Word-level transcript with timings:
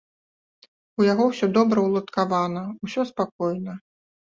У 1.01 1.05
яго 1.07 1.27
усё 1.33 1.51
добра 1.59 1.79
уладкавана, 1.91 2.65
усё 2.89 3.01
спакойна. 3.13 3.81